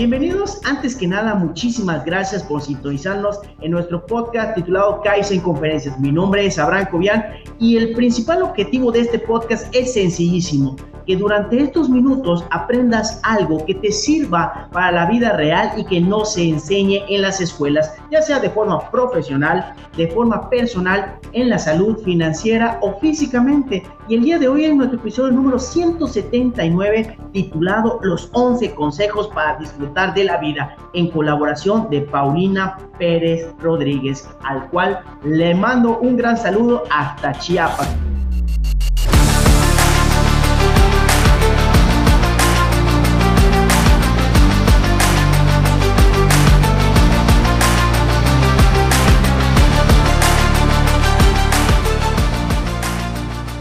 Bienvenidos, 0.00 0.62
antes 0.64 0.96
que 0.96 1.06
nada, 1.06 1.34
muchísimas 1.34 2.06
gracias 2.06 2.42
por 2.42 2.62
sintonizarnos 2.62 3.38
en 3.60 3.72
nuestro 3.72 4.06
podcast 4.06 4.54
titulado 4.54 5.02
Kaizen 5.02 5.40
Conferencias. 5.40 6.00
Mi 6.00 6.10
nombre 6.10 6.46
es 6.46 6.58
Abraham 6.58 6.88
Cobian 6.90 7.22
y 7.58 7.76
el 7.76 7.92
principal 7.92 8.42
objetivo 8.42 8.90
de 8.92 9.00
este 9.00 9.18
podcast 9.18 9.66
es 9.74 9.92
sencillísimo, 9.92 10.74
que 11.10 11.16
durante 11.16 11.60
estos 11.60 11.90
minutos 11.90 12.44
aprendas 12.52 13.20
algo 13.24 13.66
que 13.66 13.74
te 13.74 13.90
sirva 13.90 14.68
para 14.70 14.92
la 14.92 15.06
vida 15.06 15.32
real 15.32 15.72
y 15.76 15.84
que 15.84 16.00
no 16.00 16.24
se 16.24 16.48
enseñe 16.48 17.02
en 17.08 17.22
las 17.22 17.40
escuelas, 17.40 17.96
ya 18.12 18.22
sea 18.22 18.38
de 18.38 18.48
forma 18.48 18.88
profesional, 18.92 19.74
de 19.96 20.06
forma 20.06 20.48
personal, 20.48 21.18
en 21.32 21.50
la 21.50 21.58
salud 21.58 21.98
financiera 22.04 22.78
o 22.80 22.94
físicamente. 23.00 23.82
Y 24.06 24.14
el 24.14 24.22
día 24.22 24.38
de 24.38 24.46
hoy 24.46 24.66
en 24.66 24.76
nuestro 24.76 25.00
episodio 25.00 25.32
número 25.32 25.58
179 25.58 27.18
titulado 27.32 27.98
Los 28.02 28.30
11 28.32 28.72
consejos 28.76 29.26
para 29.34 29.58
disfrutar 29.58 30.14
de 30.14 30.22
la 30.22 30.36
vida 30.36 30.76
en 30.92 31.10
colaboración 31.10 31.90
de 31.90 32.02
Paulina 32.02 32.78
Pérez 33.00 33.52
Rodríguez, 33.58 34.28
al 34.44 34.70
cual 34.70 35.00
le 35.24 35.56
mando 35.56 35.98
un 35.98 36.16
gran 36.16 36.36
saludo 36.36 36.84
hasta 36.88 37.32
Chiapas. 37.32 38.09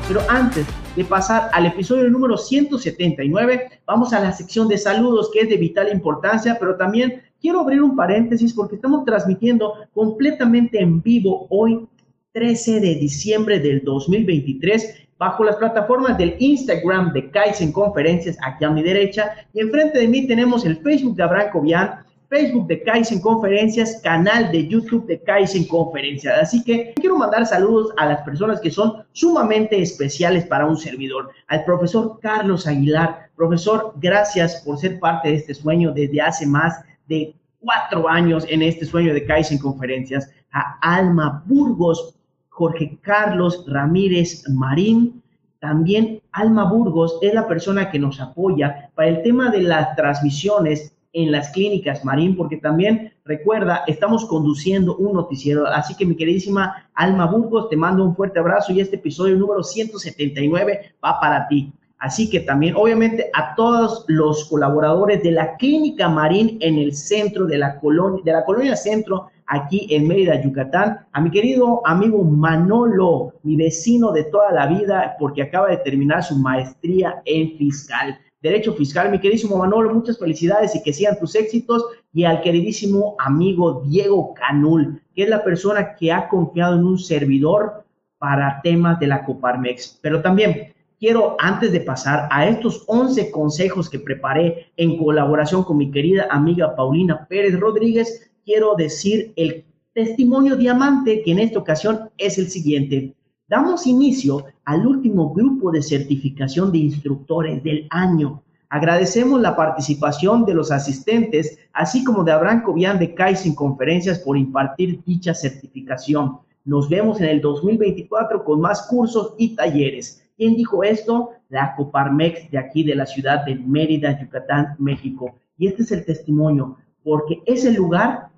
Pero 0.09 0.21
antes 0.27 0.65
de 0.95 1.05
pasar 1.05 1.52
al 1.53 1.67
episodio 1.67 2.09
número 2.09 2.35
179, 2.35 3.69
vamos 3.85 4.11
a 4.11 4.19
la 4.19 4.31
sección 4.31 4.67
de 4.67 4.79
saludos 4.79 5.29
que 5.31 5.41
es 5.41 5.49
de 5.49 5.57
vital 5.57 5.88
importancia, 5.93 6.57
pero 6.59 6.77
también 6.77 7.21
quiero 7.39 7.59
abrir 7.59 7.83
un 7.83 7.95
paréntesis 7.95 8.51
porque 8.55 8.77
estamos 8.77 9.05
transmitiendo 9.05 9.75
completamente 9.93 10.81
en 10.81 11.03
vivo 11.03 11.45
hoy, 11.51 11.88
13 12.31 12.79
de 12.79 12.95
diciembre 12.95 13.59
del 13.59 13.83
2023, 13.83 15.09
bajo 15.19 15.43
las 15.43 15.57
plataformas 15.57 16.17
del 16.17 16.35
Instagram 16.39 17.13
de 17.13 17.29
Kaizen 17.29 17.71
Conferencias, 17.71 18.35
aquí 18.41 18.66
a 18.66 18.71
mi 18.71 18.81
derecha, 18.81 19.35
y 19.53 19.59
enfrente 19.59 19.99
de 19.99 20.07
mí 20.07 20.25
tenemos 20.25 20.66
el 20.66 20.77
Facebook 20.77 21.17
de 21.17 21.23
Abraham 21.23 21.51
Cobian, 21.51 21.99
Facebook 22.30 22.67
de 22.67 22.83
Kaizen 22.83 23.22
Conferencias, 23.22 23.99
canal 24.03 24.52
de 24.52 24.67
YouTube 24.67 25.08
de 25.08 25.19
Kaizen 25.23 25.67
Conferencias. 25.67 26.39
Así 26.39 26.63
que 26.63 26.94
quiero 26.95 27.17
mandar 27.17 27.45
saludos 27.47 27.91
a 27.97 28.05
las 28.05 28.22
personas 28.22 28.61
que 28.61 28.69
son 28.69 29.03
sumamente 29.13 29.81
especiales 29.81 30.45
para 30.45 30.67
un 30.67 30.77
servidor. 30.77 31.31
Al 31.47 31.66
profesor 31.66 32.19
Carlos 32.22 32.67
Aguilar. 32.67 33.30
Profesor, 33.35 33.94
gracias 33.97 34.61
por 34.63 34.77
ser 34.77 35.00
parte 35.00 35.30
de 35.30 35.35
este 35.35 35.55
sueño 35.55 35.91
desde 35.91 36.22
hace 36.22 36.45
más 36.45 36.83
de 37.07 37.33
cuatro 37.59 38.07
años 38.07 38.45
en 38.47 38.61
este 38.61 38.85
sueño 38.85 39.13
de 39.13 39.25
Kaizen 39.25 39.57
Conferencias. 39.57 40.30
A 40.52 40.77
Alma 40.81 41.44
Burgos, 41.47 42.16
Jorge 42.50 43.00
Carlos 43.02 43.66
Ramírez 43.67 44.47
Marín. 44.50 45.23
También 45.59 46.22
Alma 46.31 46.66
Burgos 46.66 47.17
es 47.23 47.33
la 47.33 47.47
persona 47.47 47.89
que 47.89 47.97
nos 47.97 48.22
apoya 48.22 48.91
para 48.94 49.09
el 49.09 49.23
tema 49.23 49.50
de 49.50 49.63
las 49.63 49.95
transmisiones 49.95 50.94
en 51.13 51.31
las 51.31 51.49
clínicas 51.49 52.05
Marín, 52.05 52.35
porque 52.35 52.57
también 52.57 53.13
recuerda, 53.25 53.83
estamos 53.88 54.25
conduciendo 54.25 54.95
un 54.97 55.13
noticiero. 55.13 55.67
Así 55.67 55.95
que 55.95 56.05
mi 56.05 56.16
queridísima 56.16 56.89
Alma 56.93 57.25
Burgos, 57.25 57.69
te 57.69 57.75
mando 57.75 58.03
un 58.03 58.16
fuerte 58.16 58.39
abrazo 58.39 58.71
y 58.71 58.79
este 58.79 58.97
episodio 58.97 59.35
número 59.35 59.63
179 59.63 60.93
va 61.03 61.19
para 61.19 61.47
ti. 61.47 61.73
Así 61.99 62.29
que 62.29 62.39
también, 62.39 62.75
obviamente, 62.77 63.29
a 63.33 63.55
todos 63.55 64.06
los 64.07 64.47
colaboradores 64.47 65.22
de 65.22 65.31
la 65.31 65.57
Clínica 65.57 66.07
Marín 66.07 66.57
en 66.61 66.78
el 66.78 66.94
centro 66.94 67.45
de 67.45 67.57
la 67.57 67.78
colonia, 67.78 68.22
de 68.23 68.31
la 68.31 68.45
colonia 68.45 68.78
centro, 68.78 69.28
aquí 69.47 69.85
en 69.89 70.07
Mérida, 70.07 70.41
Yucatán, 70.41 71.00
a 71.11 71.19
mi 71.19 71.29
querido 71.29 71.85
amigo 71.85 72.23
Manolo, 72.23 73.34
mi 73.44 73.57
vecino 73.57 74.13
de 74.13 74.23
toda 74.25 74.51
la 74.53 74.67
vida, 74.67 75.17
porque 75.19 75.41
acaba 75.41 75.69
de 75.69 75.78
terminar 75.78 76.23
su 76.23 76.38
maestría 76.38 77.22
en 77.25 77.57
fiscal. 77.57 78.17
Derecho 78.41 78.73
Fiscal. 78.73 79.11
Mi 79.11 79.19
queridísimo 79.19 79.57
Manolo, 79.57 79.94
muchas 79.94 80.17
felicidades 80.17 80.75
y 80.75 80.81
que 80.81 80.94
sigan 80.94 81.19
tus 81.19 81.35
éxitos. 81.35 81.85
Y 82.13 82.23
al 82.23 82.41
queridísimo 82.41 83.16
amigo 83.19 83.83
Diego 83.85 84.33
Canul, 84.33 85.01
que 85.13 85.23
es 85.23 85.29
la 85.29 85.44
persona 85.44 85.95
que 85.95 86.11
ha 86.11 86.29
confiado 86.29 86.75
en 86.75 86.85
un 86.85 86.97
servidor 86.97 87.83
para 88.17 88.61
temas 88.63 88.99
de 88.99 89.07
la 89.07 89.25
Coparmex. 89.25 89.99
Pero 90.01 90.22
también 90.22 90.73
quiero, 90.99 91.35
antes 91.39 91.72
de 91.72 91.81
pasar 91.81 92.28
a 92.31 92.47
estos 92.47 92.83
11 92.88 93.31
consejos 93.31 93.89
que 93.89 93.99
preparé 93.99 94.72
en 94.78 94.97
colaboración 94.97 95.63
con 95.63 95.78
mi 95.78 95.91
querida 95.91 96.28
amiga 96.29 96.75
Paulina 96.75 97.25
Pérez 97.28 97.59
Rodríguez, 97.59 98.31
quiero 98.45 98.75
decir 98.75 99.33
el 99.35 99.66
testimonio 99.94 100.55
diamante 100.55 101.22
que 101.23 101.31
en 101.31 101.39
esta 101.39 101.59
ocasión 101.59 102.09
es 102.17 102.38
el 102.38 102.49
siguiente. 102.49 103.16
Damos 103.49 103.87
inicio 103.87 104.45
al 104.63 104.85
último 104.85 105.33
grupo 105.33 105.71
de 105.71 105.81
certificación 105.81 106.71
de 106.71 106.77
instructores 106.77 107.63
del 107.63 107.87
año. 107.89 108.43
Agradecemos 108.69 109.41
la 109.41 109.55
participación 109.55 110.45
de 110.45 110.53
los 110.53 110.71
asistentes, 110.71 111.57
así 111.73 112.03
como 112.03 112.23
de 112.23 112.31
Abraham 112.31 112.61
Cobian 112.61 112.99
de 112.99 113.15
Kaizen 113.15 113.55
Conferencias 113.55 114.19
por 114.19 114.37
impartir 114.37 115.03
dicha 115.03 115.33
certificación. 115.33 116.37
Nos 116.63 116.89
vemos 116.89 117.19
en 117.21 117.29
el 117.29 117.41
2024 117.41 118.43
con 118.43 118.61
más 118.61 118.83
cursos 118.83 119.33
y 119.39 119.55
talleres. 119.55 120.23
¿Quién 120.37 120.55
dijo 120.55 120.83
esto? 120.83 121.31
La 121.49 121.75
Coparmex 121.75 122.51
de 122.51 122.59
aquí 122.59 122.83
de 122.83 122.93
la 122.93 123.07
ciudad 123.07 123.45
de 123.45 123.55
Mérida, 123.55 124.21
Yucatán, 124.21 124.75
México. 124.77 125.33
Y 125.57 125.66
este 125.66 125.81
es 125.81 125.91
el 125.91 126.05
testimonio, 126.05 126.77
porque 127.03 127.41
ese 127.47 127.71
lugar 127.71 128.29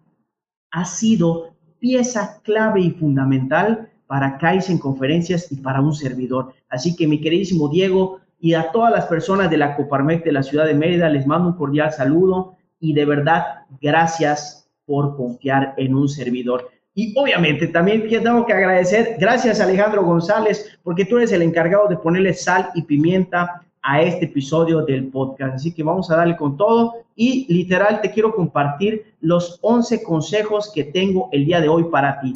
ha 0.72 0.86
sido 0.86 1.54
pieza 1.80 2.40
clave 2.44 2.80
y 2.80 2.92
fundamental 2.92 3.91
para 4.12 4.38
Kaizen 4.38 4.78
Conferencias 4.78 5.50
y 5.54 5.56
para 5.56 5.80
un 5.80 5.96
servidor. 5.96 6.52
Así 6.68 6.98
que 6.98 7.08
mi 7.08 7.22
queridísimo 7.22 7.70
Diego 7.70 8.20
y 8.42 8.56
a 8.56 8.70
todas 8.74 8.92
las 8.92 9.06
personas 9.06 9.50
de 9.50 9.56
la 9.56 9.78
Coparmec 9.78 10.26
de 10.26 10.34
la 10.34 10.44
ciudad 10.44 10.66
de 10.66 10.74
Mérida 10.74 11.08
les 11.08 11.26
mando 11.26 11.48
un 11.48 11.56
cordial 11.56 11.94
saludo 11.94 12.58
y 12.82 12.92
de 12.92 13.06
verdad 13.06 13.60
gracias 13.80 14.70
por 14.86 15.16
confiar 15.16 15.76
en 15.78 15.96
un 15.96 16.10
servidor. 16.10 16.70
Y 16.94 17.18
obviamente 17.18 17.68
también 17.68 18.06
tengo 18.10 18.46
que 18.46 18.52
agradecer, 18.52 19.16
gracias 19.18 19.62
Alejandro 19.62 20.04
González, 20.04 20.78
porque 20.84 21.06
tú 21.06 21.16
eres 21.16 21.32
el 21.32 21.42
encargado 21.42 21.88
de 21.88 21.96
ponerle 21.96 22.34
sal 22.34 22.70
y 22.76 22.82
pimienta 22.82 23.62
a 23.82 24.02
este 24.02 24.26
episodio 24.26 24.82
del 24.82 25.08
podcast. 25.08 25.56
Así 25.56 25.74
que 25.74 25.84
vamos 25.84 26.12
a 26.12 26.18
darle 26.18 26.36
con 26.36 26.58
todo 26.58 26.96
y 27.16 27.46
literal 27.48 28.02
te 28.02 28.12
quiero 28.12 28.36
compartir 28.36 29.14
los 29.22 29.58
11 29.62 30.04
consejos 30.04 30.70
que 30.76 30.84
tengo 30.84 31.30
el 31.32 31.46
día 31.46 31.62
de 31.62 31.70
hoy 31.70 31.86
para 31.86 32.20
ti. 32.20 32.34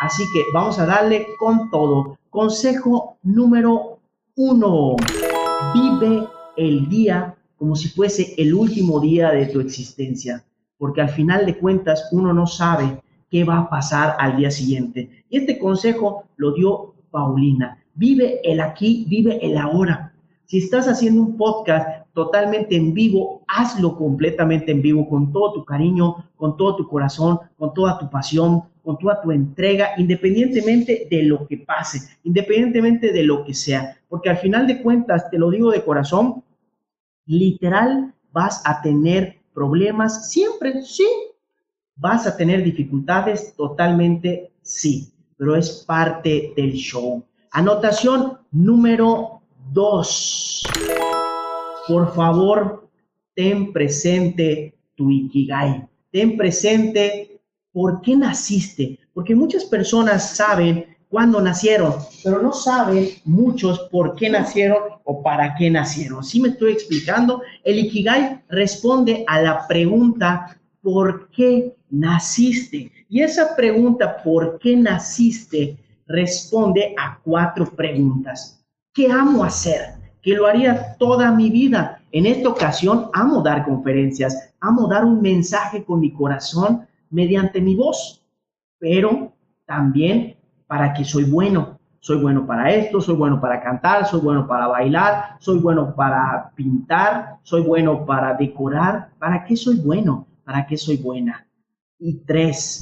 Así 0.00 0.24
que 0.32 0.44
vamos 0.54 0.78
a 0.78 0.86
darle 0.86 1.26
con 1.38 1.70
todo. 1.70 2.16
Consejo 2.30 3.18
número 3.22 3.98
uno. 4.34 4.96
Vive 5.74 6.26
el 6.56 6.88
día 6.88 7.36
como 7.58 7.76
si 7.76 7.88
fuese 7.90 8.34
el 8.38 8.54
último 8.54 8.98
día 8.98 9.30
de 9.30 9.44
tu 9.46 9.60
existencia, 9.60 10.42
porque 10.78 11.02
al 11.02 11.10
final 11.10 11.44
de 11.44 11.58
cuentas 11.58 12.08
uno 12.12 12.32
no 12.32 12.46
sabe 12.46 13.02
qué 13.30 13.44
va 13.44 13.58
a 13.58 13.68
pasar 13.68 14.16
al 14.18 14.38
día 14.38 14.50
siguiente. 14.50 15.24
Y 15.28 15.36
este 15.36 15.58
consejo 15.58 16.24
lo 16.36 16.54
dio 16.54 16.94
Paulina. 17.10 17.84
Vive 17.92 18.40
el 18.42 18.62
aquí, 18.62 19.04
vive 19.06 19.38
el 19.44 19.58
ahora. 19.58 20.14
Si 20.46 20.58
estás 20.58 20.88
haciendo 20.88 21.20
un 21.20 21.36
podcast 21.36 22.06
totalmente 22.14 22.74
en 22.74 22.94
vivo, 22.94 23.42
hazlo 23.46 23.98
completamente 23.98 24.72
en 24.72 24.80
vivo, 24.80 25.06
con 25.06 25.30
todo 25.30 25.52
tu 25.52 25.64
cariño, 25.66 26.24
con 26.36 26.56
todo 26.56 26.76
tu 26.76 26.88
corazón, 26.88 27.38
con 27.58 27.74
toda 27.74 27.98
tu 27.98 28.08
pasión, 28.08 28.64
con 28.82 28.98
toda 28.98 29.20
tu 29.20 29.30
entrega, 29.30 29.90
independientemente 29.96 31.06
de 31.10 31.22
lo 31.24 31.46
que 31.46 31.58
pase, 31.58 32.16
independientemente 32.24 33.12
de 33.12 33.22
lo 33.22 33.44
que 33.44 33.54
sea. 33.54 33.98
Porque 34.08 34.30
al 34.30 34.38
final 34.38 34.66
de 34.66 34.82
cuentas, 34.82 35.30
te 35.30 35.38
lo 35.38 35.50
digo 35.50 35.70
de 35.70 35.84
corazón, 35.84 36.42
literal 37.26 38.14
vas 38.32 38.62
a 38.64 38.82
tener 38.82 39.40
problemas 39.52 40.30
siempre, 40.30 40.82
sí. 40.82 41.06
Vas 41.96 42.26
a 42.26 42.36
tener 42.36 42.64
dificultades 42.64 43.54
totalmente, 43.56 44.50
sí. 44.62 45.12
Pero 45.36 45.56
es 45.56 45.84
parte 45.86 46.52
del 46.56 46.72
show. 46.72 47.22
Anotación 47.52 48.38
número 48.50 49.42
dos. 49.72 50.62
Por 51.86 52.14
favor, 52.14 52.88
ten 53.34 53.72
presente 53.72 54.74
tu 54.94 55.10
Ikigai. 55.10 55.86
Ten 56.10 56.36
presente 56.36 57.29
por 57.72 58.00
qué 58.00 58.16
naciste, 58.16 58.98
porque 59.14 59.34
muchas 59.34 59.64
personas 59.64 60.36
saben 60.36 60.96
cuándo 61.08 61.40
nacieron, 61.40 61.94
pero 62.22 62.40
no 62.40 62.52
saben 62.52 63.08
muchos 63.24 63.80
por 63.90 64.14
qué 64.14 64.30
nacieron 64.30 64.78
o 65.04 65.22
para 65.22 65.54
qué 65.56 65.70
nacieron. 65.70 66.22
¿Sí 66.22 66.40
me 66.40 66.48
estoy 66.48 66.72
explicando? 66.72 67.42
El 67.64 67.78
Ikigai 67.78 68.42
responde 68.48 69.24
a 69.26 69.40
la 69.40 69.66
pregunta 69.66 70.56
¿por 70.82 71.28
qué 71.30 71.74
naciste? 71.90 72.90
Y 73.08 73.22
esa 73.22 73.54
pregunta 73.56 74.22
¿por 74.22 74.58
qué 74.58 74.76
naciste? 74.76 75.76
responde 76.06 76.94
a 76.98 77.20
cuatro 77.22 77.66
preguntas. 77.66 78.64
¿Qué 78.92 79.10
amo 79.10 79.44
hacer? 79.44 80.00
que 80.22 80.34
lo 80.34 80.46
haría 80.46 80.96
toda 80.98 81.30
mi 81.32 81.50
vida. 81.50 82.02
En 82.12 82.26
esta 82.26 82.48
ocasión 82.48 83.10
amo 83.12 83.42
dar 83.42 83.64
conferencias, 83.64 84.52
amo 84.60 84.88
dar 84.88 85.04
un 85.04 85.20
mensaje 85.22 85.84
con 85.84 86.00
mi 86.00 86.12
corazón 86.12 86.86
mediante 87.10 87.60
mi 87.60 87.74
voz, 87.74 88.24
pero 88.78 89.32
también 89.66 90.36
para 90.66 90.92
que 90.92 91.04
soy 91.04 91.24
bueno. 91.24 91.78
Soy 92.02 92.16
bueno 92.16 92.46
para 92.46 92.72
esto, 92.72 92.98
soy 92.98 93.14
bueno 93.14 93.38
para 93.38 93.62
cantar, 93.62 94.06
soy 94.06 94.20
bueno 94.20 94.46
para 94.46 94.66
bailar, 94.68 95.36
soy 95.38 95.58
bueno 95.58 95.94
para 95.94 96.50
pintar, 96.54 97.36
soy 97.42 97.60
bueno 97.60 98.06
para 98.06 98.32
decorar. 98.34 99.10
¿Para 99.18 99.44
qué 99.44 99.54
soy 99.54 99.76
bueno? 99.76 100.26
¿Para 100.42 100.66
qué 100.66 100.78
soy 100.78 100.96
buena? 100.96 101.46
Y 101.98 102.14
tres, 102.24 102.80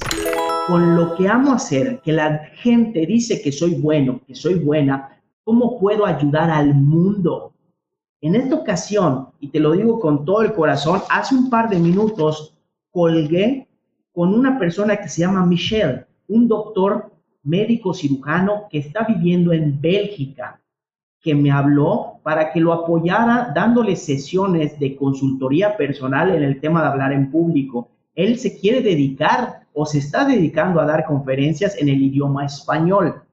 con 0.67 0.95
lo 0.95 1.15
que 1.15 1.27
amo 1.27 1.51
hacer, 1.51 1.99
que 2.01 2.13
la 2.13 2.45
gente 2.55 3.05
dice 3.05 3.41
que 3.41 3.51
soy 3.51 3.75
bueno, 3.75 4.21
que 4.25 4.35
soy 4.35 4.55
buena, 4.55 5.19
¿cómo 5.43 5.77
puedo 5.77 6.05
ayudar 6.05 6.49
al 6.49 6.73
mundo? 6.73 7.53
En 8.21 8.35
esta 8.35 8.55
ocasión, 8.55 9.29
y 9.39 9.49
te 9.49 9.59
lo 9.59 9.71
digo 9.73 9.99
con 9.99 10.23
todo 10.23 10.43
el 10.43 10.53
corazón, 10.53 11.01
hace 11.09 11.35
un 11.35 11.49
par 11.49 11.69
de 11.69 11.79
minutos 11.79 12.55
colgué 12.91 13.68
con 14.11 14.33
una 14.33 14.57
persona 14.57 14.97
que 14.97 15.09
se 15.09 15.21
llama 15.21 15.45
Michelle, 15.45 16.05
un 16.27 16.47
doctor 16.47 17.11
médico 17.43 17.93
cirujano 17.93 18.67
que 18.69 18.79
está 18.79 19.03
viviendo 19.03 19.53
en 19.53 19.79
Bélgica, 19.79 20.61
que 21.21 21.35
me 21.35 21.51
habló 21.51 22.19
para 22.23 22.51
que 22.51 22.59
lo 22.59 22.73
apoyara 22.73 23.51
dándole 23.53 23.95
sesiones 23.95 24.79
de 24.79 24.95
consultoría 24.95 25.75
personal 25.75 26.33
en 26.33 26.43
el 26.43 26.59
tema 26.61 26.81
de 26.81 26.87
hablar 26.87 27.11
en 27.11 27.29
público. 27.29 27.89
Él 28.15 28.37
se 28.37 28.57
quiere 28.57 28.81
dedicar 28.81 29.67
o 29.73 29.85
se 29.85 29.99
está 29.99 30.25
dedicando 30.25 30.79
a 30.79 30.85
dar 30.85 31.05
conferencias 31.05 31.77
en 31.77 31.89
el 31.89 32.01
idioma 32.01 32.45
español 32.45 33.23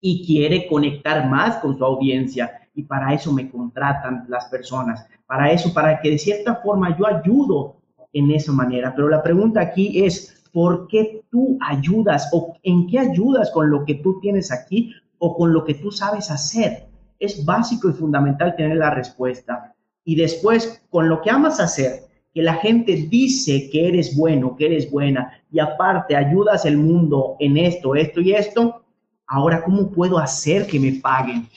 y 0.00 0.26
quiere 0.26 0.66
conectar 0.66 1.28
más 1.28 1.56
con 1.58 1.78
su 1.78 1.84
audiencia. 1.84 2.68
Y 2.74 2.82
para 2.82 3.14
eso 3.14 3.32
me 3.32 3.48
contratan 3.48 4.26
las 4.28 4.46
personas, 4.46 5.06
para 5.26 5.52
eso, 5.52 5.72
para 5.72 6.00
que 6.00 6.10
de 6.10 6.18
cierta 6.18 6.56
forma 6.56 6.96
yo 6.98 7.06
ayudo 7.06 7.76
en 8.14 8.30
esa 8.30 8.52
manera. 8.52 8.94
Pero 8.94 9.08
la 9.08 9.22
pregunta 9.22 9.60
aquí 9.60 10.02
es, 10.04 10.42
¿por 10.52 10.88
qué 10.88 11.22
tú 11.30 11.58
ayudas 11.60 12.28
o 12.32 12.56
en 12.62 12.86
qué 12.86 13.00
ayudas 13.00 13.50
con 13.50 13.70
lo 13.70 13.84
que 13.84 13.96
tú 13.96 14.18
tienes 14.20 14.50
aquí 14.50 14.94
o 15.18 15.36
con 15.36 15.52
lo 15.52 15.64
que 15.64 15.74
tú 15.74 15.90
sabes 15.90 16.30
hacer? 16.30 16.86
Es 17.18 17.44
básico 17.44 17.90
y 17.90 17.92
fundamental 17.92 18.56
tener 18.56 18.78
la 18.78 18.90
respuesta. 18.90 19.74
Y 20.04 20.16
después, 20.16 20.82
con 20.90 21.08
lo 21.08 21.20
que 21.20 21.30
amas 21.30 21.60
hacer, 21.60 22.04
que 22.32 22.42
la 22.42 22.54
gente 22.54 23.06
dice 23.08 23.68
que 23.70 23.88
eres 23.88 24.16
bueno, 24.16 24.56
que 24.56 24.66
eres 24.66 24.90
buena, 24.90 25.32
y 25.50 25.60
aparte 25.60 26.16
ayudas 26.16 26.66
al 26.66 26.76
mundo 26.76 27.36
en 27.38 27.56
esto, 27.56 27.94
esto 27.94 28.20
y 28.20 28.32
esto, 28.32 28.84
ahora 29.26 29.62
¿cómo 29.62 29.90
puedo 29.90 30.18
hacer 30.18 30.66
que 30.66 30.80
me 30.80 30.92
paguen? 31.00 31.48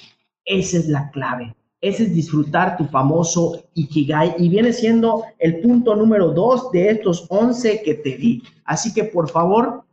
Esa 0.45 0.77
es 0.77 0.87
la 0.87 1.09
clave. 1.11 1.55
Ese 1.79 2.03
es 2.03 2.13
disfrutar 2.15 2.75
tu 2.75 2.85
famoso 2.85 3.63
Ikigai 3.75 4.35
y 4.39 4.49
viene 4.49 4.73
siendo 4.73 5.23
el 5.37 5.59
punto 5.61 5.95
número 5.95 6.31
dos 6.31 6.71
de 6.71 6.89
estos 6.89 7.27
11 7.29 7.83
que 7.83 7.93
te 7.93 8.17
di. 8.17 8.41
Así 8.65 8.91
que 8.93 9.03
por 9.03 9.29
favor, 9.29 9.83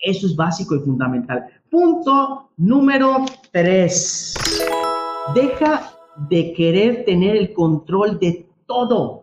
eso 0.00 0.26
es 0.26 0.34
básico 0.34 0.74
y 0.74 0.80
fundamental. 0.80 1.46
Punto 1.70 2.50
número 2.56 3.24
tres. 3.52 4.34
Deja 5.34 5.92
de 6.28 6.52
querer 6.52 7.04
tener 7.04 7.36
el 7.36 7.52
control 7.52 8.18
de 8.18 8.48
todo. 8.66 9.22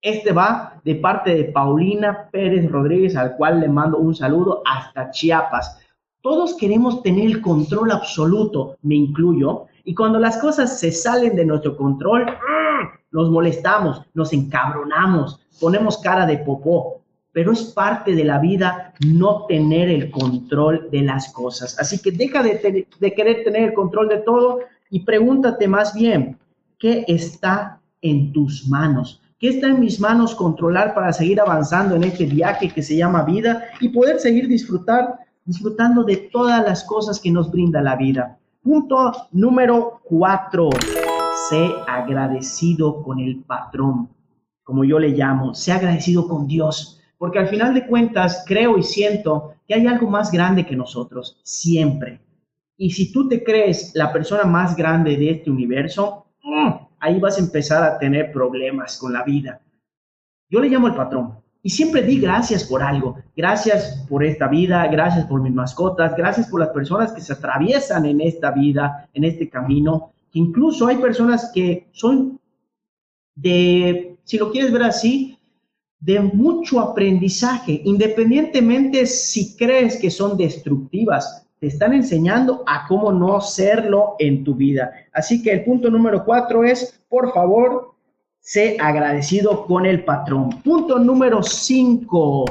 Este 0.00 0.32
va 0.32 0.80
de 0.84 0.94
parte 0.94 1.34
de 1.34 1.44
Paulina 1.44 2.30
Pérez 2.30 2.70
Rodríguez, 2.70 3.16
al 3.16 3.36
cual 3.36 3.60
le 3.60 3.68
mando 3.68 3.98
un 3.98 4.14
saludo 4.14 4.62
hasta 4.64 5.10
Chiapas. 5.10 5.78
Todos 6.22 6.56
queremos 6.56 7.02
tener 7.02 7.26
el 7.26 7.42
control 7.42 7.90
absoluto, 7.90 8.76
me 8.82 8.94
incluyo, 8.94 9.66
y 9.88 9.94
cuando 9.94 10.18
las 10.18 10.36
cosas 10.36 10.78
se 10.78 10.92
salen 10.92 11.34
de 11.34 11.46
nuestro 11.46 11.74
control, 11.74 12.26
nos 13.10 13.30
molestamos, 13.30 14.02
nos 14.12 14.34
encabronamos, 14.34 15.40
ponemos 15.58 15.96
cara 15.96 16.26
de 16.26 16.36
popó, 16.36 17.00
pero 17.32 17.52
es 17.52 17.62
parte 17.62 18.14
de 18.14 18.22
la 18.22 18.38
vida 18.38 18.92
no 19.06 19.46
tener 19.46 19.88
el 19.88 20.10
control 20.10 20.90
de 20.92 21.00
las 21.00 21.32
cosas. 21.32 21.78
Así 21.78 22.02
que 22.02 22.12
deja 22.12 22.42
de, 22.42 22.86
de 23.00 23.14
querer 23.14 23.44
tener 23.44 23.70
el 23.70 23.72
control 23.72 24.10
de 24.10 24.18
todo 24.18 24.58
y 24.90 25.06
pregúntate 25.06 25.66
más 25.66 25.94
bien, 25.94 26.36
¿qué 26.78 27.06
está 27.08 27.80
en 28.02 28.34
tus 28.34 28.68
manos? 28.68 29.22
¿Qué 29.38 29.48
está 29.48 29.68
en 29.68 29.80
mis 29.80 29.98
manos 30.00 30.34
controlar 30.34 30.94
para 30.94 31.14
seguir 31.14 31.40
avanzando 31.40 31.96
en 31.96 32.04
este 32.04 32.26
viaje 32.26 32.68
que 32.68 32.82
se 32.82 32.94
llama 32.94 33.22
vida 33.22 33.64
y 33.80 33.88
poder 33.88 34.20
seguir 34.20 34.48
disfrutar, 34.48 35.14
disfrutando 35.46 36.04
de 36.04 36.28
todas 36.30 36.62
las 36.62 36.84
cosas 36.84 37.18
que 37.18 37.30
nos 37.30 37.50
brinda 37.50 37.80
la 37.80 37.96
vida? 37.96 38.37
Punto 38.62 39.12
número 39.32 40.00
cuatro. 40.04 40.70
Sé 41.48 41.70
agradecido 41.86 43.02
con 43.02 43.20
el 43.20 43.44
patrón, 43.44 44.10
como 44.64 44.84
yo 44.84 44.98
le 44.98 45.10
llamo. 45.10 45.54
Sé 45.54 45.72
agradecido 45.72 46.26
con 46.26 46.46
Dios, 46.46 47.00
porque 47.16 47.38
al 47.38 47.48
final 47.48 47.72
de 47.72 47.86
cuentas 47.86 48.44
creo 48.46 48.76
y 48.76 48.82
siento 48.82 49.54
que 49.66 49.74
hay 49.74 49.86
algo 49.86 50.10
más 50.10 50.32
grande 50.32 50.66
que 50.66 50.74
nosotros, 50.74 51.40
siempre. 51.44 52.20
Y 52.76 52.90
si 52.90 53.12
tú 53.12 53.28
te 53.28 53.44
crees 53.44 53.92
la 53.94 54.12
persona 54.12 54.44
más 54.44 54.76
grande 54.76 55.16
de 55.16 55.30
este 55.30 55.50
universo, 55.50 56.26
¡mm! 56.42 56.72
ahí 56.98 57.20
vas 57.20 57.38
a 57.38 57.42
empezar 57.42 57.82
a 57.84 57.98
tener 57.98 58.32
problemas 58.32 58.98
con 58.98 59.12
la 59.12 59.22
vida. 59.22 59.60
Yo 60.50 60.60
le 60.60 60.68
llamo 60.68 60.88
el 60.88 60.94
patrón 60.94 61.38
y 61.62 61.70
siempre 61.70 62.02
di 62.02 62.20
gracias 62.20 62.64
por 62.64 62.82
algo. 62.82 63.16
Gracias 63.36 64.04
por 64.08 64.24
esta 64.24 64.48
vida, 64.48 64.86
gracias 64.88 65.26
por 65.26 65.40
mis 65.40 65.52
mascotas, 65.52 66.16
gracias 66.16 66.48
por 66.48 66.60
las 66.60 66.70
personas 66.70 67.12
que 67.12 67.20
se 67.20 67.32
atraviesan 67.32 68.06
en 68.06 68.20
esta 68.20 68.50
vida, 68.50 69.08
en 69.14 69.24
este 69.24 69.48
camino. 69.48 70.12
Incluso 70.32 70.86
hay 70.86 70.96
personas 70.96 71.50
que 71.52 71.88
son 71.92 72.38
de, 73.34 74.16
si 74.24 74.38
lo 74.38 74.50
quieres 74.50 74.72
ver 74.72 74.82
así, 74.82 75.38
de 76.00 76.20
mucho 76.20 76.80
aprendizaje, 76.80 77.80
independientemente 77.84 79.04
si 79.06 79.56
crees 79.56 79.96
que 79.96 80.10
son 80.10 80.36
destructivas 80.36 81.44
te 81.60 81.66
están 81.66 81.92
enseñando 81.92 82.62
a 82.66 82.86
cómo 82.86 83.12
no 83.12 83.40
serlo 83.40 84.14
en 84.18 84.44
tu 84.44 84.54
vida. 84.54 84.92
Así 85.12 85.42
que 85.42 85.52
el 85.52 85.64
punto 85.64 85.90
número 85.90 86.24
cuatro 86.24 86.64
es, 86.64 87.00
por 87.08 87.32
favor, 87.32 87.94
sé 88.48 88.78
agradecido 88.80 89.66
con 89.66 89.84
el 89.84 90.06
patrón. 90.06 90.48
Punto 90.64 90.98
número 90.98 91.42
cinco, 91.42 92.46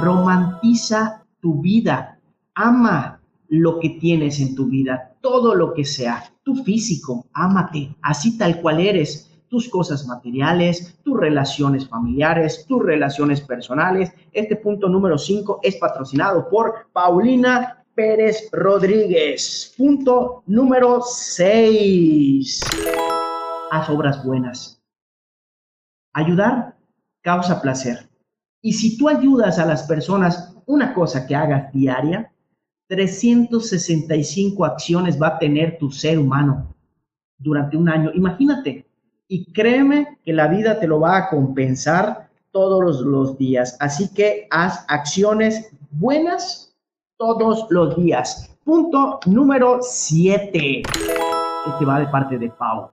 romantiza 0.00 1.24
tu 1.40 1.60
vida. 1.60 2.20
Ama 2.54 3.20
lo 3.48 3.80
que 3.80 3.90
tienes 4.00 4.38
en 4.38 4.54
tu 4.54 4.66
vida, 4.66 5.16
todo 5.20 5.56
lo 5.56 5.74
que 5.74 5.84
sea. 5.84 6.22
Tu 6.44 6.62
físico, 6.62 7.26
ámate, 7.32 7.96
así 8.00 8.38
tal 8.38 8.60
cual 8.60 8.78
eres. 8.78 9.28
Tus 9.48 9.68
cosas 9.68 10.06
materiales, 10.06 10.96
tus 11.02 11.18
relaciones 11.18 11.88
familiares, 11.88 12.64
tus 12.68 12.80
relaciones 12.80 13.40
personales. 13.40 14.12
Este 14.30 14.54
punto 14.54 14.88
número 14.88 15.18
cinco 15.18 15.58
es 15.64 15.74
patrocinado 15.78 16.48
por 16.48 16.86
Paulina 16.92 17.84
Pérez 17.96 18.48
Rodríguez. 18.52 19.74
Punto 19.76 20.44
número 20.46 21.00
6. 21.02 22.60
Haz 23.72 23.90
obras 23.90 24.24
buenas. 24.24 24.77
Ayudar 26.12 26.76
causa 27.22 27.60
placer. 27.60 28.08
Y 28.60 28.72
si 28.72 28.96
tú 28.96 29.08
ayudas 29.08 29.58
a 29.58 29.66
las 29.66 29.84
personas 29.84 30.56
una 30.66 30.92
cosa 30.94 31.26
que 31.26 31.34
hagas 31.34 31.72
diaria, 31.72 32.32
365 32.88 34.64
acciones 34.64 35.20
va 35.20 35.28
a 35.28 35.38
tener 35.38 35.78
tu 35.78 35.90
ser 35.90 36.18
humano 36.18 36.74
durante 37.38 37.76
un 37.76 37.88
año. 37.88 38.10
Imagínate. 38.14 38.86
Y 39.28 39.52
créeme 39.52 40.18
que 40.24 40.32
la 40.32 40.48
vida 40.48 40.80
te 40.80 40.86
lo 40.86 41.00
va 41.00 41.18
a 41.18 41.28
compensar 41.28 42.30
todos 42.50 43.00
los 43.02 43.36
días. 43.36 43.76
Así 43.78 44.12
que 44.12 44.48
haz 44.50 44.84
acciones 44.88 45.70
buenas 45.90 46.74
todos 47.18 47.66
los 47.70 47.96
días. 47.96 48.56
Punto 48.64 49.20
número 49.26 49.78
7. 49.82 50.82
Este 50.82 51.84
va 51.84 52.00
de 52.00 52.06
parte 52.06 52.38
de 52.38 52.48
Pau. 52.48 52.90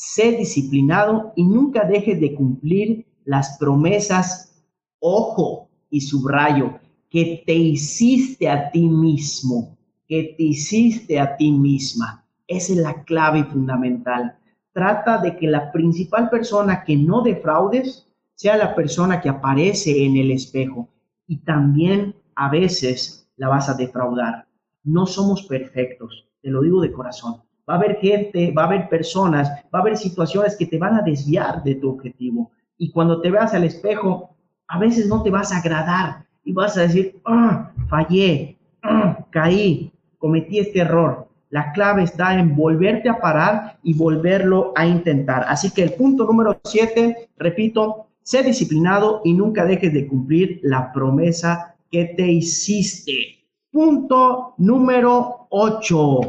Sé 0.00 0.30
disciplinado 0.30 1.32
y 1.34 1.42
nunca 1.42 1.84
dejes 1.84 2.20
de 2.20 2.32
cumplir 2.32 3.04
las 3.24 3.58
promesas, 3.58 4.62
ojo 5.00 5.70
y 5.90 6.02
subrayo, 6.02 6.78
que 7.10 7.42
te 7.44 7.54
hiciste 7.54 8.48
a 8.48 8.70
ti 8.70 8.88
mismo, 8.88 9.76
que 10.06 10.36
te 10.38 10.44
hiciste 10.44 11.18
a 11.18 11.36
ti 11.36 11.50
misma. 11.50 12.24
Esa 12.46 12.74
es 12.74 12.78
la 12.78 13.02
clave 13.02 13.42
fundamental. 13.42 14.38
Trata 14.72 15.18
de 15.18 15.36
que 15.36 15.48
la 15.48 15.72
principal 15.72 16.30
persona 16.30 16.84
que 16.84 16.96
no 16.96 17.22
defraudes 17.22 18.06
sea 18.36 18.56
la 18.56 18.76
persona 18.76 19.20
que 19.20 19.30
aparece 19.30 20.04
en 20.04 20.16
el 20.16 20.30
espejo. 20.30 20.88
Y 21.26 21.38
también 21.38 22.14
a 22.36 22.48
veces 22.48 23.28
la 23.34 23.48
vas 23.48 23.68
a 23.68 23.74
defraudar. 23.74 24.46
No 24.84 25.06
somos 25.06 25.42
perfectos, 25.42 26.28
te 26.40 26.50
lo 26.50 26.62
digo 26.62 26.80
de 26.82 26.92
corazón. 26.92 27.47
Va 27.68 27.74
a 27.74 27.76
haber 27.76 27.98
gente, 27.98 28.52
va 28.52 28.62
a 28.62 28.66
haber 28.66 28.88
personas, 28.88 29.48
va 29.74 29.78
a 29.78 29.82
haber 29.82 29.96
situaciones 29.96 30.56
que 30.56 30.66
te 30.66 30.78
van 30.78 30.94
a 30.94 31.02
desviar 31.02 31.62
de 31.62 31.74
tu 31.74 31.90
objetivo. 31.90 32.50
Y 32.78 32.90
cuando 32.90 33.20
te 33.20 33.30
veas 33.30 33.52
al 33.54 33.64
espejo, 33.64 34.30
a 34.68 34.78
veces 34.78 35.08
no 35.08 35.22
te 35.22 35.30
vas 35.30 35.52
a 35.52 35.58
agradar 35.58 36.24
y 36.44 36.52
vas 36.52 36.76
a 36.76 36.82
decir, 36.82 37.20
ah, 37.24 37.70
fallé, 37.88 38.56
ah, 38.82 39.18
caí, 39.30 39.92
cometí 40.18 40.58
este 40.60 40.80
error. 40.80 41.28
La 41.50 41.72
clave 41.72 42.02
está 42.02 42.38
en 42.38 42.54
volverte 42.54 43.08
a 43.08 43.18
parar 43.18 43.78
y 43.82 43.94
volverlo 43.94 44.72
a 44.76 44.86
intentar. 44.86 45.44
Así 45.48 45.70
que 45.70 45.82
el 45.82 45.94
punto 45.94 46.24
número 46.24 46.60
siete, 46.64 47.28
repito, 47.38 48.08
sé 48.22 48.42
disciplinado 48.42 49.22
y 49.24 49.32
nunca 49.32 49.64
dejes 49.64 49.92
de 49.94 50.06
cumplir 50.06 50.60
la 50.62 50.92
promesa 50.92 51.74
que 51.90 52.04
te 52.16 52.26
hiciste. 52.26 53.44
Punto 53.70 54.54
número 54.58 55.46
ocho. 55.50 56.20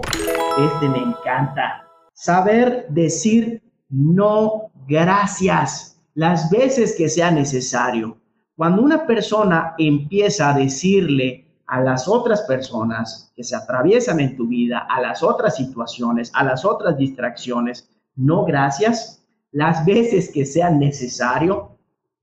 Este 0.66 0.90
me 0.90 0.98
encanta. 0.98 1.88
Saber 2.14 2.88
decir 2.90 3.62
no 3.88 4.72
gracias 4.90 5.98
las 6.16 6.50
veces 6.50 6.96
que 6.98 7.08
sea 7.08 7.32
necesario. 7.32 8.18
Cuando 8.58 8.82
una 8.82 9.08
persona 9.08 9.74
empieza 9.78 10.50
a 10.50 10.58
decirle 10.58 11.46
a 11.66 11.80
las 11.80 12.10
otras 12.10 12.42
personas 12.42 13.32
que 13.38 13.44
se 13.44 13.56
atraviesan 13.56 14.20
en 14.20 14.36
tu 14.36 14.48
vida, 14.48 14.86
a 14.90 15.00
las 15.00 15.24
otras 15.24 15.56
situaciones, 15.56 16.30
a 16.34 16.44
las 16.44 16.66
otras 16.66 16.98
distracciones, 16.98 17.90
no 18.18 18.44
gracias, 18.44 19.26
las 19.52 19.86
veces 19.86 20.30
que 20.30 20.46
sea 20.46 20.70
necesario, 20.70 21.78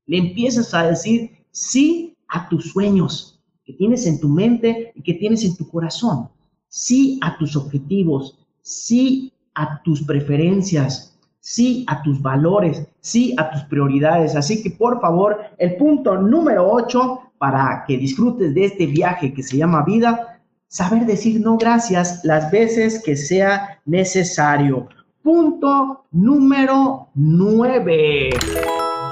le 0.05 0.19
empiezas 0.19 0.75
a 0.75 0.89
decir 0.89 1.47
sí 1.53 2.15
a 2.29 2.51
tus 2.51 2.71
sueños 2.71 3.43
que 3.65 3.73
tienes 3.73 4.07
en 4.07 4.21
tu 4.21 4.29
mente 4.29 4.93
y 4.95 5.03
que 5.03 5.15
tienes 5.15 5.43
en 5.43 5.57
tu 5.57 5.67
corazón, 5.71 6.29
sí 6.77 7.19
a 7.23 7.39
tus 7.39 7.57
objetivos, 7.57 8.37
sí 8.61 9.33
a 9.55 9.81
tus 9.83 10.03
preferencias, 10.03 11.17
sí 11.41 11.87
a 11.89 12.03
tus 12.03 12.21
valores, 12.21 12.87
sí 13.01 13.35
a 13.39 13.51
tus 13.51 13.63
prioridades. 13.63 14.37
Así 14.37 14.63
que 14.63 14.71
por 14.71 15.01
favor, 15.01 15.39
el 15.57 15.77
punto 15.77 16.19
número 16.19 16.71
8 16.71 17.21
para 17.39 17.83
que 17.87 17.97
disfrutes 17.97 18.55
de 18.55 18.67
este 18.67 18.87
viaje 18.87 19.33
que 19.33 19.43
se 19.43 19.57
llama 19.57 19.85
vida, 19.85 20.39
saber 20.69 21.07
decir 21.07 21.41
no 21.41 21.57
gracias 21.57 22.23
las 22.25 22.51
veces 22.51 23.03
que 23.03 23.17
sea 23.17 23.81
necesario. 23.87 24.87
Punto 25.23 26.05
número 26.13 27.09
9. 27.15 28.31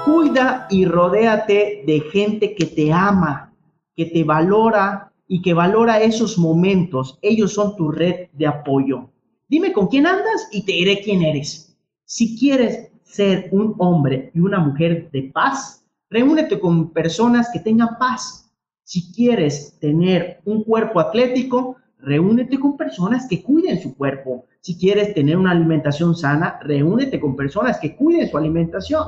Cuida 0.05 0.67
y 0.69 0.85
rodéate 0.85 1.83
de 1.87 1.99
gente 2.13 2.53
que 2.53 2.67
te 2.67 2.93
ama, 2.93 3.51
que 3.95 4.05
te 4.05 4.23
valora 4.23 5.11
y 5.27 5.41
que 5.41 5.53
valora 5.53 6.01
esos 6.01 6.37
momentos. 6.37 7.17
Ellos 7.21 7.53
son 7.53 7.75
tu 7.75 7.91
red 7.91 8.27
de 8.33 8.47
apoyo. 8.47 9.09
Dime 9.47 9.73
con 9.73 9.87
quién 9.87 10.07
andas 10.07 10.47
y 10.51 10.65
te 10.65 10.73
diré 10.73 11.01
quién 11.01 11.21
eres. 11.21 11.75
Si 12.05 12.37
quieres 12.37 12.91
ser 13.03 13.49
un 13.51 13.75
hombre 13.77 14.31
y 14.33 14.39
una 14.39 14.59
mujer 14.59 15.09
de 15.11 15.31
paz, 15.33 15.85
reúnete 16.09 16.59
con 16.59 16.91
personas 16.91 17.49
que 17.51 17.59
tengan 17.59 17.97
paz. 17.97 18.51
Si 18.83 19.11
quieres 19.13 19.77
tener 19.79 20.41
un 20.45 20.63
cuerpo 20.63 20.99
atlético, 20.99 21.77
reúnete 21.99 22.59
con 22.59 22.77
personas 22.77 23.27
que 23.27 23.41
cuiden 23.41 23.81
su 23.81 23.95
cuerpo. 23.95 24.45
Si 24.61 24.77
quieres 24.77 25.13
tener 25.13 25.37
una 25.37 25.51
alimentación 25.51 26.15
sana, 26.15 26.59
reúnete 26.61 27.19
con 27.19 27.35
personas 27.35 27.79
que 27.79 27.95
cuiden 27.95 28.29
su 28.29 28.37
alimentación. 28.37 29.03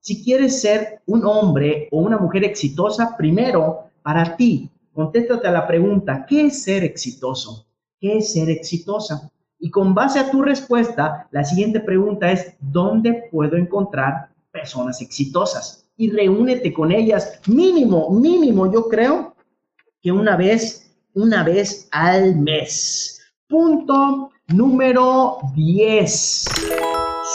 Si 0.00 0.22
quieres 0.24 0.60
ser 0.60 1.00
un 1.06 1.24
hombre 1.24 1.88
o 1.90 2.00
una 2.00 2.18
mujer 2.18 2.44
exitosa, 2.44 3.16
primero, 3.16 3.84
para 4.02 4.36
ti, 4.36 4.68
contéstate 4.92 5.46
a 5.48 5.52
la 5.52 5.66
pregunta, 5.66 6.26
¿qué 6.28 6.46
es 6.46 6.62
ser 6.62 6.84
exitoso? 6.84 7.66
¿Qué 8.00 8.18
es 8.18 8.32
ser 8.32 8.50
exitosa? 8.50 9.30
Y 9.58 9.70
con 9.70 9.94
base 9.94 10.18
a 10.18 10.30
tu 10.30 10.42
respuesta, 10.42 11.28
la 11.30 11.44
siguiente 11.44 11.80
pregunta 11.80 12.30
es, 12.30 12.54
¿dónde 12.60 13.28
puedo 13.30 13.56
encontrar 13.56 14.30
personas 14.50 15.00
exitosas? 15.00 15.86
Y 15.96 16.10
reúnete 16.10 16.72
con 16.72 16.90
ellas 16.90 17.40
mínimo, 17.46 18.10
mínimo, 18.10 18.72
yo 18.72 18.88
creo 18.88 19.36
que 20.00 20.10
una 20.10 20.36
vez, 20.36 20.92
una 21.14 21.44
vez 21.44 21.88
al 21.92 22.36
mes. 22.36 23.20
Punto 23.48 24.30
número 24.48 25.38
10. 25.54 26.44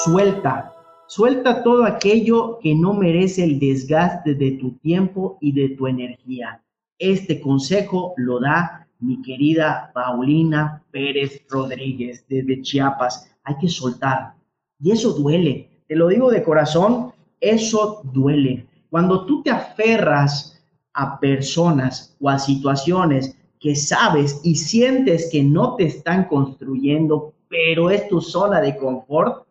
Suelta. 0.04 0.74
Suelta 1.08 1.64
todo 1.64 1.86
aquello 1.86 2.60
que 2.62 2.76
no 2.76 2.94
merece 2.94 3.46
el 3.46 3.60
desgaste 3.60 4.36
de 4.36 4.52
tu 4.52 4.72
tiempo 4.80 5.38
y 5.40 5.54
de 5.54 5.70
tu 5.70 5.88
energía. 5.88 6.62
Este 7.00 7.40
consejo 7.42 8.14
lo 8.18 8.40
da 8.40 8.88
mi 9.00 9.22
querida 9.22 9.92
Paulina 9.94 10.84
Pérez 10.92 11.44
Rodríguez 11.50 12.26
desde 12.28 12.62
Chiapas. 12.62 13.32
Hay 13.44 13.56
que 13.60 13.70
soltar. 13.70 14.34
Y 14.80 14.92
eso 14.92 15.14
duele. 15.14 15.84
Te 15.88 15.96
lo 15.96 16.08
digo 16.08 16.32
de 16.32 16.44
corazón, 16.44 17.14
eso 17.40 18.02
duele. 18.04 18.68
Cuando 18.90 19.26
tú 19.26 19.44
te 19.44 19.52
aferras 19.52 20.60
a 20.94 21.20
personas 21.20 22.18
o 22.20 22.30
a 22.30 22.40
situaciones 22.40 23.38
que 23.60 23.76
sabes 23.76 24.42
y 24.44 24.56
sientes 24.56 25.30
que 25.32 25.44
no 25.44 25.76
te 25.76 25.86
están 25.86 26.26
construyendo, 26.26 27.34
pero 27.48 27.90
es 27.90 28.08
tu 28.08 28.22
zona 28.22 28.62
de 28.62 28.78
confort, 28.78 29.46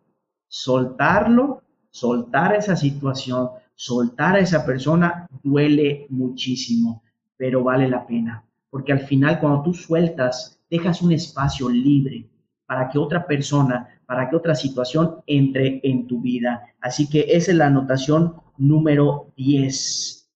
soltarlo, 0.47 1.61
soltar 1.89 2.55
esa 2.55 2.75
situación, 2.75 3.49
soltar 3.75 4.35
a 4.35 4.39
esa 4.39 4.65
persona 4.65 5.27
duele 5.43 6.07
muchísimo, 6.09 7.03
pero 7.37 7.63
vale 7.63 7.87
la 7.87 8.05
pena 8.05 8.43
porque 8.69 8.91
al 8.91 8.99
final 8.99 9.39
cuando 9.39 9.63
tú 9.63 9.73
sueltas, 9.73 10.59
dejas 10.69 11.01
un 11.01 11.11
espacio 11.11 11.69
libre 11.69 12.29
para 12.65 12.89
que 12.89 12.97
otra 12.97 13.25
persona, 13.25 13.87
para 14.05 14.29
que 14.29 14.35
otra 14.35 14.55
situación 14.55 15.23
entre 15.25 15.79
en 15.83 16.07
tu 16.07 16.21
vida. 16.21 16.75
Así 16.81 17.09
que 17.09 17.25
esa 17.29 17.51
es 17.51 17.57
la 17.57 17.67
anotación 17.67 18.35
número 18.57 19.31
10. 19.37 20.29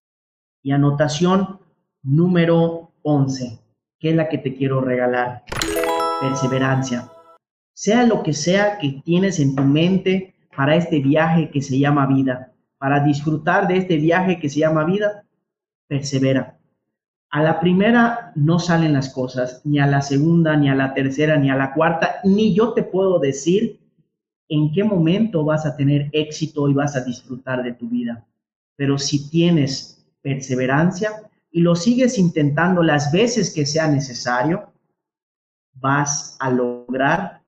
Y 0.62 0.72
anotación 0.72 1.60
número 2.02 2.92
11, 3.02 3.58
que 3.98 4.10
es 4.10 4.16
la 4.16 4.28
que 4.28 4.38
te 4.38 4.54
quiero 4.54 4.80
regalar. 4.80 5.44
Perseverancia. 6.20 7.10
Sea 7.74 8.06
lo 8.06 8.22
que 8.22 8.32
sea 8.32 8.78
que 8.78 9.02
tienes 9.04 9.40
en 9.40 9.54
tu 9.54 9.62
mente 9.62 10.34
para 10.56 10.76
este 10.76 11.00
viaje 11.00 11.50
que 11.50 11.60
se 11.60 11.78
llama 11.78 12.06
vida, 12.06 12.52
para 12.78 13.00
disfrutar 13.00 13.66
de 13.66 13.78
este 13.78 13.96
viaje 13.96 14.38
que 14.38 14.48
se 14.48 14.60
llama 14.60 14.84
vida, 14.84 15.24
persevera 15.88 16.58
a 17.32 17.42
la 17.42 17.60
primera 17.60 18.30
no 18.34 18.58
salen 18.58 18.92
las 18.92 19.08
cosas, 19.08 19.62
ni 19.64 19.78
a 19.78 19.86
la 19.86 20.02
segunda, 20.02 20.54
ni 20.54 20.68
a 20.68 20.74
la 20.74 20.92
tercera, 20.92 21.38
ni 21.38 21.50
a 21.50 21.56
la 21.56 21.72
cuarta, 21.72 22.16
ni 22.24 22.54
yo 22.54 22.74
te 22.74 22.82
puedo 22.82 23.18
decir 23.18 23.80
en 24.50 24.70
qué 24.70 24.84
momento 24.84 25.42
vas 25.42 25.64
a 25.64 25.74
tener 25.74 26.10
éxito 26.12 26.68
y 26.68 26.74
vas 26.74 26.94
a 26.94 27.00
disfrutar 27.00 27.62
de 27.62 27.72
tu 27.72 27.88
vida. 27.88 28.26
Pero 28.76 28.98
si 28.98 29.30
tienes 29.30 30.06
perseverancia 30.20 31.10
y 31.50 31.62
lo 31.62 31.74
sigues 31.74 32.18
intentando 32.18 32.82
las 32.82 33.10
veces 33.10 33.54
que 33.54 33.64
sea 33.64 33.88
necesario, 33.88 34.70
vas 35.72 36.36
a 36.38 36.50
lograr 36.50 37.40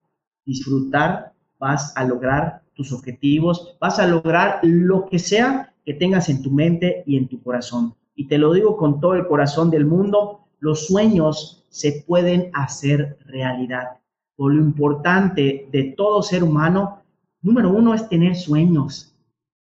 disfrutar, 0.47 1.35
vas 1.59 1.95
a 1.95 2.05
lograr 2.05 2.63
tus 2.73 2.91
objetivos, 2.91 3.77
vas 3.79 3.99
a 3.99 4.07
lograr 4.07 4.61
lo 4.63 5.07
que 5.07 5.19
sea 5.19 5.75
que 5.85 5.93
tengas 5.93 6.31
en 6.31 6.43
tu 6.43 6.51
mente 6.51 7.03
y 7.07 7.19
en 7.19 7.29
tu 7.29 7.43
corazón 7.43 7.95
y 8.15 8.29
te 8.29 8.39
lo 8.39 8.53
digo 8.53 8.77
con 8.77 9.01
todo 9.01 9.15
el 9.15 9.27
corazón 9.27 9.71
del 9.71 9.87
mundo, 9.87 10.41
los 10.61 10.87
sueños 10.87 11.65
se 11.69 12.05
pueden 12.07 12.51
hacer 12.55 13.19
realidad. 13.27 13.99
Por 14.37 14.55
lo 14.55 14.63
importante 14.63 15.69
de 15.71 15.95
todo 15.97 16.23
ser 16.23 16.43
humano, 16.43 17.03
número 17.43 17.71
uno 17.71 17.95
es 17.95 18.09
tener 18.09 18.37
sueños, 18.37 19.15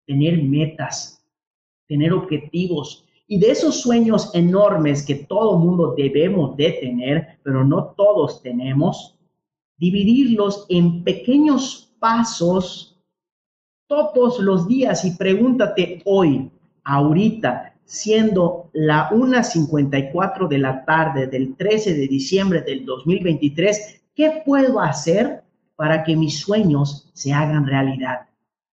tener 0.07 0.43
metas, 0.43 1.25
tener 1.89 2.13
objetivos. 2.13 3.07
Y 3.27 3.39
de 3.39 3.51
esos 3.51 3.81
sueños 3.81 4.31
enormes 4.35 5.05
que 5.05 5.15
todo 5.15 5.59
mundo 5.59 5.95
debemos 5.97 6.57
de 6.57 6.73
tener, 6.73 7.39
pero 7.43 7.65
no 7.65 7.95
todos 7.97 8.43
tenemos, 8.43 9.19
dividirlos 9.79 10.67
en 10.69 11.03
pequeños 11.03 11.93
pasos 11.99 13.01
todos 13.87 14.39
los 14.39 14.69
días 14.69 15.05
y 15.05 15.13
pregúntate 15.13 16.03
hoy, 16.05 16.51
ahorita, 16.85 17.72
siendo 17.85 18.71
la 18.73 19.11
1.54 19.11 20.49
de 20.49 20.59
la 20.59 20.85
tarde 20.85 21.27
del 21.27 21.57
13 21.57 21.95
de 21.95 22.09
diciembre 22.09 22.63
del 22.63 22.85
2023, 22.85 24.03
¿qué 24.15 24.43
puedo 24.45 24.81
hacer 24.81 25.43
para 25.77 26.05
que 26.05 26.17
mis 26.17 26.39
sueños 26.41 27.11
se 27.13 27.33
hagan 27.33 27.67
realidad? 27.67 28.29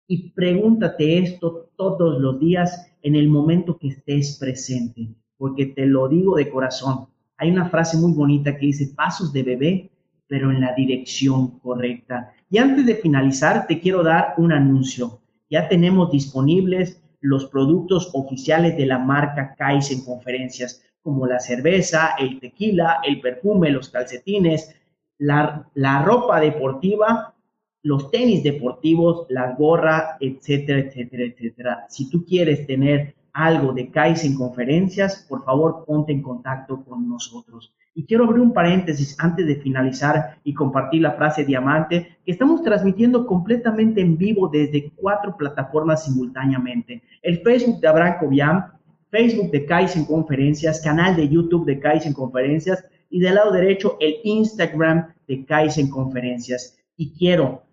Y 0.06 0.30
pregúntate 0.30 1.18
esto 1.18 1.70
todos 1.76 2.20
los 2.20 2.38
días 2.38 2.90
en 3.02 3.14
el 3.14 3.28
momento 3.28 3.78
que 3.78 3.88
estés 3.88 4.36
presente, 4.38 5.08
porque 5.38 5.66
te 5.66 5.86
lo 5.86 6.08
digo 6.08 6.36
de 6.36 6.50
corazón. 6.50 7.08
Hay 7.38 7.50
una 7.50 7.68
frase 7.68 7.96
muy 7.96 8.12
bonita 8.12 8.56
que 8.56 8.66
dice, 8.66 8.92
pasos 8.94 9.32
de 9.32 9.42
bebé, 9.42 9.90
pero 10.28 10.50
en 10.50 10.60
la 10.60 10.74
dirección 10.74 11.58
correcta. 11.60 12.32
Y 12.50 12.58
antes 12.58 12.86
de 12.86 12.96
finalizar, 12.96 13.66
te 13.66 13.80
quiero 13.80 14.02
dar 14.02 14.34
un 14.38 14.52
anuncio. 14.52 15.20
Ya 15.50 15.68
tenemos 15.68 16.10
disponibles 16.10 17.00
los 17.20 17.46
productos 17.46 18.10
oficiales 18.14 18.76
de 18.76 18.86
la 18.86 18.98
marca 18.98 19.54
Kais 19.56 19.90
en 19.90 20.04
conferencias, 20.04 20.82
como 21.02 21.26
la 21.26 21.38
cerveza, 21.38 22.14
el 22.18 22.40
tequila, 22.40 23.00
el 23.04 23.20
perfume, 23.20 23.70
los 23.70 23.88
calcetines, 23.90 24.74
la, 25.18 25.68
la 25.74 26.02
ropa 26.02 26.40
deportiva, 26.40 27.34
los 27.82 28.10
tenis 28.10 28.42
deportivos, 28.42 29.26
la 29.28 29.52
gorra, 29.52 30.16
etcétera, 30.20 30.80
etcétera, 30.80 31.24
etcétera. 31.24 31.86
Si 31.88 32.10
tú 32.10 32.24
quieres 32.24 32.66
tener 32.66 33.14
algo 33.36 33.74
de 33.74 33.90
Kaizen 33.90 34.34
Conferencias, 34.34 35.26
por 35.28 35.44
favor 35.44 35.84
ponte 35.86 36.10
en 36.10 36.22
contacto 36.22 36.82
con 36.82 37.06
nosotros. 37.06 37.74
Y 37.94 38.06
quiero 38.06 38.24
abrir 38.24 38.40
un 38.40 38.54
paréntesis 38.54 39.14
antes 39.18 39.46
de 39.46 39.56
finalizar 39.56 40.38
y 40.42 40.54
compartir 40.54 41.02
la 41.02 41.12
frase 41.12 41.44
diamante, 41.44 42.16
que 42.24 42.32
estamos 42.32 42.62
transmitiendo 42.62 43.26
completamente 43.26 44.00
en 44.00 44.16
vivo 44.16 44.48
desde 44.48 44.90
cuatro 44.96 45.36
plataformas 45.36 46.06
simultáneamente. 46.06 47.02
El 47.22 47.40
Facebook 47.40 47.78
de 47.80 47.88
Abraham 47.88 48.16
Cobian, 48.20 48.66
Facebook 49.10 49.50
de 49.50 49.66
Kaizen 49.66 50.06
Conferencias, 50.06 50.80
canal 50.80 51.14
de 51.14 51.28
YouTube 51.28 51.66
de 51.66 51.78
Kaizen 51.78 52.14
Conferencias 52.14 52.86
y 53.10 53.20
del 53.20 53.34
lado 53.34 53.52
derecho 53.52 53.98
el 54.00 54.16
Instagram 54.24 55.12
de 55.28 55.44
Kaizen 55.44 55.90
Conferencias. 55.90 56.78
Y 56.96 57.12
quiero 57.12 57.65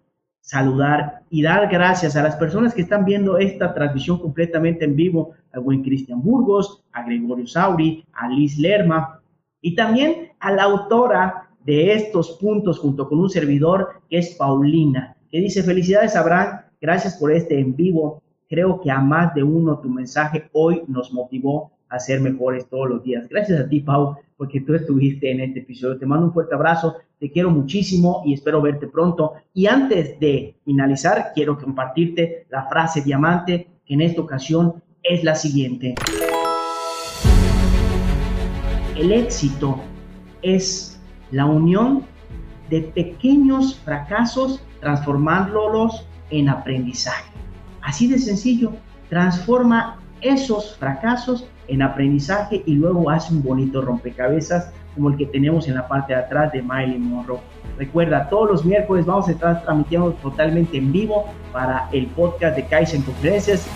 saludar 0.43 1.23
y 1.29 1.41
dar 1.41 1.69
gracias 1.71 2.17
a 2.17 2.21
las 2.21 2.35
personas 2.35 2.73
que 2.73 2.81
están 2.81 3.05
viendo 3.05 3.38
esta 3.38 3.73
transmisión 3.73 4.19
completamente 4.19 4.83
en 4.83 4.93
vivo, 4.93 5.31
al 5.53 5.62
buen 5.62 5.81
Cristian 5.81 6.21
Burgos, 6.21 6.83
a 6.91 7.03
Gregorio 7.03 7.47
Sauri, 7.47 8.05
a 8.12 8.27
Liz 8.27 8.59
Lerma 8.59 9.21
y 9.62 9.73
también 9.73 10.33
a 10.41 10.51
la 10.51 10.63
autora 10.63 11.50
de 11.63 11.93
estos 11.93 12.31
puntos 12.41 12.77
junto 12.77 13.07
con 13.07 13.19
un 13.19 13.29
servidor 13.29 14.01
que 14.09 14.17
es 14.17 14.35
Paulina, 14.35 15.15
que 15.31 15.39
dice 15.39 15.63
felicidades 15.63 16.17
Abraham, 16.17 16.59
gracias 16.81 17.15
por 17.15 17.31
este 17.31 17.57
en 17.57 17.73
vivo, 17.73 18.21
creo 18.50 18.81
que 18.81 18.91
a 18.91 19.00
más 19.00 19.33
de 19.33 19.43
uno 19.43 19.79
tu 19.79 19.89
mensaje 19.89 20.50
hoy 20.51 20.83
nos 20.88 21.13
motivó 21.13 21.71
a 21.93 22.00
ser 22.00 22.21
mejores 22.21 22.67
todos 22.67 22.89
los 22.89 23.03
días. 23.03 23.29
Gracias 23.29 23.59
a 23.59 23.69
ti 23.69 23.79
Pau, 23.79 24.17
porque 24.35 24.62
tú 24.62 24.73
estuviste 24.73 25.31
en 25.31 25.41
este 25.41 25.59
episodio. 25.59 26.00
Te 26.00 26.07
mando 26.07 26.25
un 26.25 26.33
fuerte 26.33 26.55
abrazo, 26.55 26.95
te 27.19 27.31
quiero 27.31 27.51
muchísimo 27.51 28.23
y 28.25 28.33
espero 28.33 28.63
verte 28.63 28.88
pronto. 28.88 29.33
Y 29.53 29.67
antes 29.67 30.19
de 30.19 30.55
finalizar, 30.65 31.31
quiero 31.35 31.55
compartirte 31.55 32.47
la 32.50 32.63
frase 32.67 33.01
diamante, 33.01 33.67
que 33.85 33.93
en 33.93 34.01
esta 34.01 34.21
ocasión 34.21 34.81
es 35.03 35.23
la 35.23 35.35
siguiente. 35.35 35.93
El 38.95 39.12
éxito 39.12 39.79
es 40.41 41.00
la 41.29 41.45
unión 41.45 42.03
de 42.71 42.81
pequeños 42.81 43.75
fracasos 43.85 44.63
transformándolos 44.79 46.07
en 46.31 46.50
aprendizaje. 46.50 47.31
Así 47.81 48.07
de 48.07 48.17
sencillo, 48.17 48.73
transforma 49.09 50.00
esos 50.21 50.75
fracasos 50.77 51.47
en 51.67 51.82
aprendizaje 51.82 52.63
y 52.65 52.74
luego 52.74 53.10
hace 53.10 53.34
un 53.34 53.43
bonito 53.43 53.82
rompecabezas 53.82 54.72
como 54.96 55.10
el 55.10 55.17
que 55.17 55.25
tenemos 55.25 55.67
en 55.67 55.75
la 55.75 55.88
parte 55.88 56.13
de 56.13 56.20
atrás 56.20 56.51
de 56.51 56.62
Marilyn 56.62 57.10
Monroe. 57.10 57.39
Recuerda, 57.77 58.29
todos 58.29 58.50
los 58.50 58.65
miércoles 58.65 59.05
vamos 59.05 59.27
a 59.27 59.32
estar 59.32 59.63
transmitiendo 59.63 60.12
totalmente 60.13 60.77
en 60.77 60.91
vivo 60.91 61.25
para 61.51 61.89
el 61.91 62.08
podcast 62.08 62.55
de 62.55 62.65
Kaizen 62.65 63.01
Conferencias 63.01 63.67